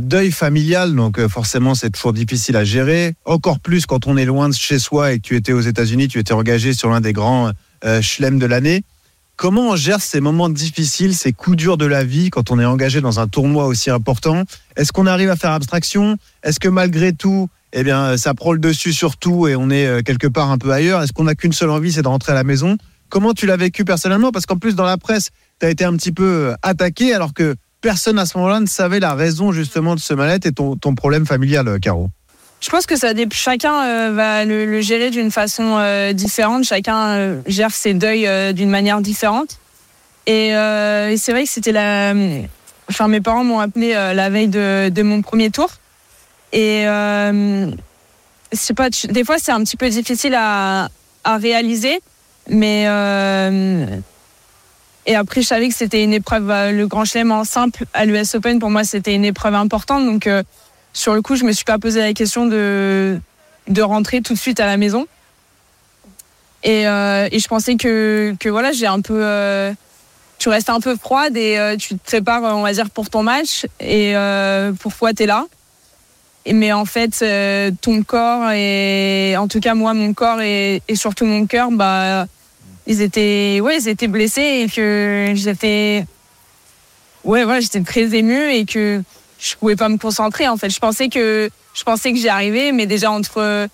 deuil 0.00 0.30
familial, 0.30 0.94
donc 0.94 1.18
euh, 1.18 1.28
forcément, 1.28 1.74
c'est 1.74 1.90
toujours 1.90 2.12
difficile 2.12 2.56
à 2.56 2.62
gérer. 2.62 3.14
Encore 3.24 3.58
plus 3.58 3.86
quand 3.86 4.06
on 4.06 4.16
est 4.16 4.24
loin 4.24 4.48
de 4.48 4.54
chez 4.54 4.78
soi 4.78 5.12
et 5.12 5.16
que 5.16 5.22
tu 5.22 5.34
étais 5.34 5.52
aux 5.52 5.60
États-Unis, 5.60 6.06
tu 6.06 6.18
étais 6.18 6.34
engagé 6.34 6.72
sur 6.72 6.90
l'un 6.90 7.00
des 7.00 7.12
grands 7.12 7.50
euh, 7.84 8.00
de 8.00 8.46
l'année. 8.46 8.84
Comment 9.40 9.70
on 9.70 9.74
gère 9.74 10.02
ces 10.02 10.20
moments 10.20 10.50
difficiles, 10.50 11.14
ces 11.14 11.32
coups 11.32 11.56
durs 11.56 11.78
de 11.78 11.86
la 11.86 12.04
vie 12.04 12.28
quand 12.28 12.50
on 12.50 12.58
est 12.58 12.64
engagé 12.66 13.00
dans 13.00 13.20
un 13.20 13.26
tournoi 13.26 13.64
aussi 13.64 13.88
important? 13.88 14.44
Est-ce 14.76 14.92
qu'on 14.92 15.06
arrive 15.06 15.30
à 15.30 15.36
faire 15.36 15.52
abstraction? 15.52 16.18
Est-ce 16.42 16.60
que 16.60 16.68
malgré 16.68 17.14
tout, 17.14 17.48
eh 17.72 17.82
bien, 17.82 18.18
ça 18.18 18.34
prend 18.34 18.52
le 18.52 18.58
dessus 18.58 18.92
sur 18.92 19.16
tout 19.16 19.48
et 19.48 19.56
on 19.56 19.70
est 19.70 19.86
euh, 19.86 20.02
quelque 20.02 20.26
part 20.26 20.50
un 20.50 20.58
peu 20.58 20.70
ailleurs? 20.72 21.00
Est-ce 21.00 21.14
qu'on 21.14 21.24
n'a 21.24 21.34
qu'une 21.34 21.54
seule 21.54 21.70
envie, 21.70 21.90
c'est 21.90 22.02
de 22.02 22.08
rentrer 22.08 22.32
à 22.32 22.34
la 22.34 22.44
maison? 22.44 22.76
Comment 23.08 23.32
tu 23.32 23.46
l'as 23.46 23.56
vécu 23.56 23.86
personnellement? 23.86 24.30
Parce 24.30 24.44
qu'en 24.44 24.58
plus, 24.58 24.74
dans 24.74 24.84
la 24.84 24.98
presse, 24.98 25.30
tu 25.58 25.64
as 25.64 25.70
été 25.70 25.86
un 25.86 25.96
petit 25.96 26.12
peu 26.12 26.50
euh, 26.50 26.54
attaqué 26.60 27.14
alors 27.14 27.32
que 27.32 27.54
personne 27.80 28.18
à 28.18 28.26
ce 28.26 28.36
moment-là 28.36 28.60
ne 28.60 28.66
savait 28.66 29.00
la 29.00 29.14
raison 29.14 29.52
justement 29.52 29.94
de 29.94 30.00
ce 30.00 30.12
mal-être 30.12 30.44
et 30.44 30.52
ton, 30.52 30.76
ton 30.76 30.94
problème 30.94 31.24
familial, 31.24 31.66
euh, 31.66 31.78
Caro. 31.78 32.10
Je 32.60 32.68
pense 32.68 32.84
que 32.84 32.94
ça 32.96 33.12
chacun 33.32 33.84
euh, 33.84 34.12
va 34.12 34.44
le, 34.44 34.80
gérer 34.82 35.10
d'une 35.10 35.30
façon 35.30 35.76
euh, 35.78 36.12
différente. 36.12 36.64
Chacun 36.64 37.08
euh, 37.08 37.40
gère 37.46 37.70
ses 37.70 37.94
deuils 37.94 38.28
d'une 38.52 38.68
manière 38.68 39.00
différente. 39.00 39.58
Et, 40.26 40.50
c'est 41.16 41.32
vrai 41.32 41.44
que 41.44 41.48
c'était 41.48 41.72
la. 41.72 42.12
Enfin, 42.88 43.08
mes 43.08 43.20
parents 43.20 43.44
m'ont 43.44 43.60
appelé 43.60 43.94
la 43.94 44.30
veille 44.30 44.48
de, 44.48 45.02
mon 45.02 45.22
premier 45.22 45.50
tour. 45.50 45.70
Et 46.52 46.84
je 46.84 47.72
sais 48.52 48.74
pas. 48.74 48.90
des 48.90 49.24
fois, 49.24 49.38
c'est 49.38 49.52
un 49.52 49.62
petit 49.64 49.76
peu 49.76 49.88
difficile 49.88 50.34
à, 50.36 50.88
réaliser, 51.24 52.00
mais. 52.48 52.82
et 55.06 55.16
après, 55.16 55.40
je 55.40 55.46
savais 55.46 55.68
que 55.68 55.74
c'était 55.74 56.04
une 56.04 56.12
épreuve, 56.12 56.48
le 56.70 56.86
Grand 56.86 57.06
Chelem 57.06 57.32
en 57.32 57.44
simple 57.44 57.84
à 57.94 58.04
l'US 58.04 58.34
Open, 58.34 58.58
pour 58.60 58.70
moi, 58.70 58.84
c'était 58.84 59.14
une 59.14 59.24
épreuve 59.24 59.54
importante. 59.54 60.04
Donc, 60.04 60.28
sur 60.92 61.14
le 61.14 61.22
coup, 61.22 61.36
je 61.36 61.44
me 61.44 61.52
suis 61.52 61.64
pas 61.64 61.78
posé 61.78 62.00
la 62.00 62.12
question 62.12 62.46
de, 62.46 63.18
de 63.68 63.82
rentrer 63.82 64.20
tout 64.22 64.34
de 64.34 64.38
suite 64.38 64.60
à 64.60 64.66
la 64.66 64.76
maison. 64.76 65.06
Et, 66.62 66.86
euh, 66.86 67.28
et 67.32 67.38
je 67.38 67.48
pensais 67.48 67.76
que, 67.76 68.34
que 68.38 68.48
voilà, 68.48 68.72
j'ai 68.72 68.86
un 68.86 69.00
peu. 69.00 69.20
euh, 69.24 69.72
tu 70.38 70.48
restes 70.48 70.70
un 70.70 70.80
peu 70.80 70.96
froide 70.96 71.36
et 71.36 71.58
euh, 71.58 71.76
tu 71.76 71.96
te 71.96 72.02
prépares, 72.02 72.42
on 72.42 72.62
va 72.62 72.72
dire, 72.72 72.90
pour 72.90 73.10
ton 73.10 73.22
match 73.22 73.66
et 73.78 74.14
pourquoi 74.80 75.12
tu 75.12 75.22
es 75.22 75.26
là. 75.26 75.46
Et, 76.46 76.54
mais 76.54 76.72
en 76.72 76.86
fait, 76.86 77.24
ton 77.80 78.02
corps 78.02 78.50
et 78.50 79.36
en 79.36 79.48
tout 79.48 79.60
cas, 79.60 79.74
moi, 79.74 79.94
mon 79.94 80.14
corps 80.14 80.40
et, 80.40 80.82
et 80.88 80.96
surtout 80.96 81.26
mon 81.26 81.46
cœur, 81.46 81.70
bah, 81.70 82.26
ils 82.86 83.02
étaient, 83.02 83.60
ouais, 83.62 83.76
ils 83.78 83.88
étaient 83.88 84.08
blessés 84.08 84.64
et 84.64 84.68
que 84.68 85.32
j'étais. 85.34 86.06
Ouais, 87.24 87.44
voilà, 87.44 87.60
j'étais 87.60 87.82
très 87.82 88.14
émue 88.14 88.50
et 88.50 88.64
que 88.64 89.02
je 89.40 89.56
pouvais 89.56 89.76
pas 89.76 89.88
me 89.88 89.96
concentrer 89.96 90.48
en 90.48 90.56
fait. 90.56 90.70
Je 90.70 90.78
pensais 90.78 91.08
que 91.08 91.50
je 91.74 91.84
pensais 91.84 92.12
que 92.12 92.18
j'y 92.18 92.28
arrivais, 92.28 92.72
mais 92.72 92.86
déjà 92.86 93.10
entre 93.10 93.68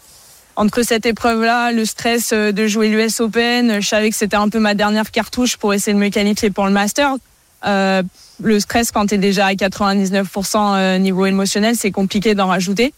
entre 0.57 0.83
cette 0.83 1.05
épreuve-là, 1.05 1.71
le 1.71 1.85
stress 1.85 2.31
euh, 2.33 2.51
de 2.51 2.67
jouer 2.67 2.89
l'US 2.89 3.21
Open, 3.21 3.81
je 3.81 3.87
savais 3.87 4.09
que 4.09 4.17
c'était 4.17 4.37
un 4.37 4.49
peu 4.49 4.59
ma 4.59 4.75
dernière 4.75 5.11
cartouche 5.11 5.59
pour 5.59 5.75
essayer 5.75 5.93
de 5.93 5.99
me 5.99 6.09
qualifier 6.09 6.51
pour 6.51 6.65
le 6.65 6.73
Master. 6.73 7.15
Euh, 7.67 8.03
le 8.43 8.61
stress 8.61 8.91
quand 8.91 9.07
tu 9.07 9.17
es 9.17 9.19
déjà 9.19 9.47
à 9.47 9.53
99% 9.53 10.57
euh, 10.57 10.99
niveau 10.99 11.27
émotionnel, 11.27 11.77
c'est 11.77 11.91
compliqué 11.91 12.35
d'en 12.35 12.47
rajouter. 12.47 12.95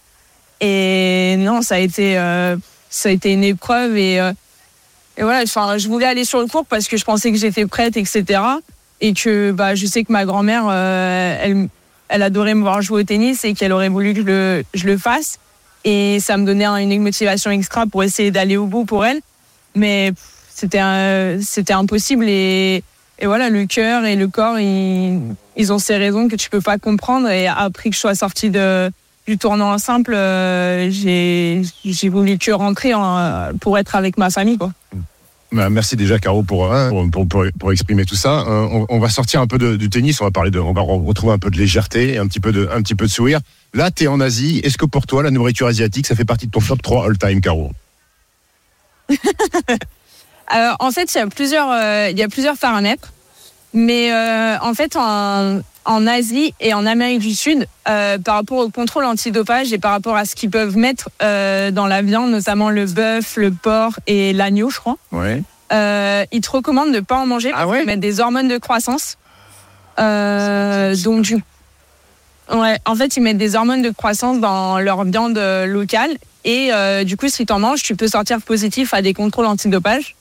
Et 0.60 1.36
non, 1.38 1.62
ça 1.62 1.76
a 1.76 1.78
été 1.78 2.14
ça 2.90 3.08
a 3.10 3.12
été 3.12 3.32
une 3.32 3.44
épreuve 3.44 3.96
et 3.96 4.16
et 5.16 5.22
voilà, 5.22 5.42
enfin, 5.42 5.78
je 5.78 5.88
voulais 5.88 6.06
aller 6.06 6.24
sur 6.24 6.40
le 6.40 6.46
court 6.46 6.64
parce 6.64 6.88
que 6.88 6.96
je 6.96 7.04
pensais 7.04 7.30
que 7.30 7.38
j'étais 7.38 7.66
prête, 7.66 7.96
etc. 7.96 8.40
Et 9.00 9.14
que 9.14 9.52
bah, 9.52 9.76
je 9.76 9.86
sais 9.86 10.02
que 10.02 10.12
ma 10.12 10.24
grand-mère, 10.24 10.68
elle, 10.72 11.68
elle 12.08 12.22
adorait 12.22 12.54
me 12.54 12.62
voir 12.62 12.82
jouer 12.82 13.02
au 13.02 13.04
tennis 13.04 13.44
et 13.44 13.54
qu'elle 13.54 13.72
aurait 13.72 13.88
voulu 13.88 14.14
que 14.14 14.20
je 14.20 14.26
le, 14.26 14.64
je 14.74 14.86
le 14.86 14.96
fasse. 14.98 15.38
Et 15.84 16.18
ça 16.20 16.36
me 16.36 16.44
donnait 16.44 16.64
un- 16.64 16.76
une 16.76 17.02
motivation 17.02 17.50
extra 17.50 17.86
pour 17.86 18.02
essayer 18.02 18.30
d'aller 18.30 18.56
au 18.56 18.66
bout 18.66 18.84
pour 18.84 19.04
elle. 19.06 19.20
Mais 19.74 20.12
c'était 20.52 20.80
c'était 21.40 21.72
impossible. 21.72 22.24
Et, 22.28 22.82
voilà, 23.22 23.48
le 23.50 23.66
cœur 23.66 24.04
et 24.04 24.16
le 24.16 24.28
corps, 24.28 24.58
ils, 24.58 25.72
ont 25.72 25.78
ces 25.78 25.96
raisons 25.96 26.28
que 26.28 26.36
tu 26.36 26.50
peux 26.50 26.60
pas 26.60 26.78
comprendre. 26.78 27.28
Et 27.28 27.46
après 27.46 27.90
que 27.90 27.94
je 27.94 28.00
sois 28.00 28.14
sortie 28.14 28.50
de, 28.50 28.90
du 29.26 29.38
tournoi 29.38 29.66
en 29.66 29.78
simple, 29.78 30.14
euh, 30.14 30.88
j'ai 30.90 31.62
j'ai 31.84 32.08
voulu 32.08 32.38
que 32.38 32.50
rentrer 32.52 32.94
en- 32.94 33.50
pour 33.60 33.76
être 33.78 33.94
avec 33.96 34.18
ma 34.18 34.30
famille. 34.30 34.58
Quoi. 34.58 34.72
Bah, 35.50 35.70
merci 35.70 35.96
déjà 35.96 36.18
Caro 36.18 36.42
pour, 36.42 36.72
euh, 36.72 36.90
pour, 37.10 37.26
pour, 37.26 37.72
exprimer 37.72 38.04
tout 38.04 38.14
ça. 38.14 38.40
Euh, 38.40 38.84
on, 38.88 38.98
va 38.98 39.08
sortir 39.08 39.40
un 39.40 39.46
peu 39.46 39.78
du 39.78 39.88
tennis, 39.88 40.20
on 40.20 40.24
va 40.24 40.30
parler 40.30 40.50
de, 40.50 40.58
on 40.58 40.74
va 40.74 40.82
re- 40.82 41.06
retrouver 41.06 41.32
un 41.32 41.38
peu 41.38 41.50
de 41.50 41.56
légèreté 41.56 42.14
et 42.14 42.18
un 42.18 42.26
petit 42.26 42.40
peu 42.40 42.52
de, 42.52 42.68
un 42.70 42.82
petit 42.82 42.94
peu 42.94 43.06
de 43.06 43.10
sourire. 43.10 43.40
Là, 43.72 43.90
tu 43.90 44.04
es 44.04 44.06
en 44.08 44.20
Asie. 44.20 44.60
Est-ce 44.62 44.76
que 44.76 44.84
pour 44.84 45.06
toi, 45.06 45.22
la 45.22 45.30
nourriture 45.30 45.66
asiatique, 45.66 46.06
ça 46.06 46.14
fait 46.14 46.26
partie 46.26 46.46
de 46.46 46.50
ton 46.50 46.60
top 46.60 46.82
3 46.82 47.06
all-time, 47.06 47.40
Caro? 47.40 47.72
Alors, 50.48 50.76
en 50.80 50.90
fait, 50.90 51.14
il 51.14 51.18
y 51.18 51.20
a 51.20 51.26
plusieurs, 51.28 51.70
euh. 51.70 52.10
Mais 53.74 54.12
euh, 54.12 54.58
en 54.60 54.74
fait, 54.74 54.96
en, 54.96 55.60
en 55.88 56.06
Asie 56.06 56.54
et 56.60 56.74
en 56.74 56.86
Amérique 56.86 57.18
du 57.20 57.34
Sud, 57.34 57.66
euh, 57.88 58.18
par 58.18 58.36
rapport 58.36 58.58
au 58.58 58.68
contrôle 58.70 59.04
antidopage 59.04 59.72
et 59.72 59.78
par 59.78 59.90
rapport 59.92 60.14
à 60.16 60.24
ce 60.24 60.34
qu'ils 60.36 60.50
peuvent 60.50 60.76
mettre 60.76 61.08
euh, 61.22 61.70
dans 61.70 61.86
la 61.86 62.02
viande, 62.02 62.30
notamment 62.30 62.70
le 62.70 62.84
bœuf, 62.86 63.36
le 63.36 63.50
porc 63.50 63.98
et 64.06 64.32
l'agneau, 64.32 64.70
je 64.70 64.78
crois, 64.78 64.96
Ouais. 65.12 65.42
euh, 65.72 66.24
ils 66.30 66.40
te 66.42 66.50
recommandent 66.50 66.92
de 66.92 66.96
ne 66.96 67.00
pas 67.00 67.16
en 67.16 67.26
manger 67.26 67.50
Ah 67.52 67.58
parce 67.60 67.70
ouais 67.70 67.78
qu'ils 67.78 67.86
mettent 67.86 68.00
des 68.00 68.20
hormones 68.20 68.48
de 68.48 68.58
croissance. 68.58 69.16
Donc, 69.96 71.22
du... 71.22 71.42
ouais, 72.54 72.78
en 72.86 72.94
fait, 72.94 73.16
ils 73.16 73.22
mettent 73.22 73.38
des 73.38 73.56
hormones 73.56 73.82
de 73.82 73.90
croissance 73.90 74.38
dans 74.40 74.78
leur 74.78 75.02
viande 75.04 75.38
locale. 75.66 76.10
Et 76.44 76.70
du 77.04 77.16
coup, 77.16 77.28
si 77.28 77.44
tu 77.46 77.52
en 77.52 77.58
manges, 77.58 77.82
tu 77.82 77.96
peux 77.96 78.08
sortir 78.08 78.40
positif 78.42 78.94
à 78.94 79.02
des 79.02 79.14
contrôles 79.14 79.46
antidopage. 79.46 80.14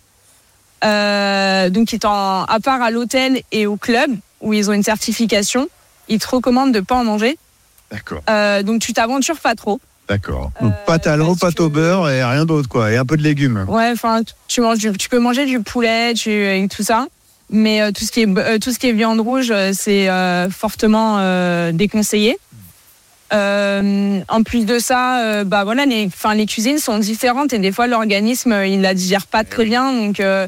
Euh, 0.83 1.69
donc, 1.69 1.93
ils 1.93 1.99
à 2.03 2.57
part 2.63 2.81
à 2.81 2.91
l'hôtel 2.91 3.41
et 3.51 3.65
au 3.65 3.77
club, 3.77 4.11
où 4.41 4.53
ils 4.53 4.69
ont 4.69 4.73
une 4.73 4.83
certification, 4.83 5.67
ils 6.07 6.19
te 6.19 6.27
recommandent 6.27 6.71
de 6.73 6.79
ne 6.79 6.83
pas 6.83 6.95
en 6.95 7.03
manger. 7.03 7.37
D'accord, 7.91 8.21
Euh, 8.29 8.63
donc, 8.63 8.81
tu 8.81 8.93
t'aventures 8.93 9.39
pas 9.39 9.55
trop. 9.55 9.79
d'accord. 10.09 10.51
Donc, 10.61 10.73
pâte 10.85 11.07
à 11.07 11.15
l'eau, 11.17 11.35
pâte 11.35 11.59
au 11.59 11.69
beurre 11.69 12.09
et 12.09 12.23
rien 12.23 12.45
d'autre, 12.45 12.67
quoi. 12.69 12.91
Et 12.91 12.97
un 12.97 13.05
peu 13.05 13.17
de 13.17 13.23
légumes. 13.23 13.65
Ouais, 13.67 13.89
enfin, 13.91 14.21
tu 14.47 14.61
manges 14.61 14.79
du, 14.79 14.91
tu 14.93 15.09
peux 15.09 15.19
manger 15.19 15.45
du 15.45 15.61
poulet, 15.61 16.13
tu, 16.13 16.29
et 16.31 16.67
tout 16.67 16.83
ça, 16.83 17.07
mais 17.49 17.81
euh, 17.81 17.91
tout 17.91 18.03
ce 18.05 18.11
qui 18.11 18.21
est 18.21 18.27
euh, 18.37 18.57
tout 18.59 18.71
ce 18.73 18.79
qui 18.79 18.87
est 18.87 18.93
viande 18.93 19.19
rouge, 19.21 19.51
euh, 19.51 19.71
c'est 19.73 20.09
euh, 20.09 20.49
fortement 20.49 21.17
euh, 21.19 21.71
déconseillé. 21.71 22.37
Euh, 23.33 24.21
en 24.29 24.43
plus 24.43 24.65
de 24.65 24.79
ça, 24.79 25.19
euh, 25.21 25.43
bah 25.43 25.65
voilà, 25.65 25.85
les, 25.85 26.05
enfin 26.07 26.33
les 26.33 26.45
cuisines 26.45 26.77
sont 26.79 26.97
différentes 26.97 27.51
et 27.51 27.59
des 27.59 27.73
fois 27.73 27.85
l'organisme 27.87 28.53
euh, 28.53 28.65
il 28.67 28.79
la 28.81 28.93
digère 28.93 29.27
pas 29.27 29.43
très 29.43 29.65
bien, 29.65 29.91
donc 29.91 30.21
euh, 30.21 30.47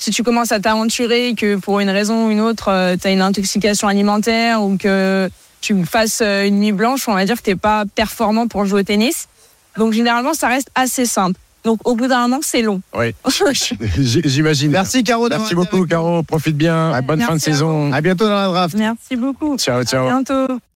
si 0.00 0.10
tu 0.10 0.22
commences 0.22 0.50
à 0.50 0.58
t'aventurer 0.60 1.34
que 1.36 1.56
pour 1.56 1.78
une 1.80 1.90
raison 1.90 2.26
ou 2.26 2.30
une 2.30 2.40
autre, 2.40 2.96
tu 3.00 3.06
as 3.06 3.10
une 3.10 3.20
intoxication 3.20 3.86
alimentaire 3.86 4.62
ou 4.62 4.76
que 4.78 5.30
tu 5.60 5.84
fasses 5.84 6.20
euh, 6.22 6.46
une 6.46 6.58
nuit 6.58 6.72
blanche, 6.72 7.06
on 7.06 7.14
va 7.14 7.24
dire 7.26 7.36
que 7.36 7.42
t'es 7.42 7.54
pas 7.54 7.84
performant 7.94 8.48
pour 8.48 8.64
jouer 8.64 8.80
au 8.80 8.82
tennis. 8.82 9.28
Donc 9.76 9.92
généralement, 9.92 10.32
ça 10.32 10.48
reste 10.48 10.70
assez 10.74 11.04
simple. 11.04 11.38
Donc 11.64 11.86
au 11.86 11.94
bout 11.94 12.06
d'un 12.06 12.22
moment, 12.22 12.40
c'est 12.42 12.62
long. 12.62 12.80
Oui. 12.94 13.14
J'imagine. 14.24 14.70
Merci, 14.70 15.04
Caro. 15.04 15.28
Merci 15.28 15.54
beaucoup. 15.54 15.84
Caro. 15.84 16.22
Profite 16.22 16.56
bien. 16.56 16.98
Bonne 17.02 17.20
fin 17.20 17.32
de 17.32 17.36
à 17.36 17.38
saison. 17.38 17.92
À 17.92 18.00
bientôt 18.00 18.24
dans 18.24 18.34
la 18.34 18.46
draft. 18.46 18.74
Merci 18.76 19.16
beaucoup. 19.16 19.58
Ciao, 19.58 19.80
À 19.80 19.84
ciao. 19.84 20.06
bientôt. 20.06 20.60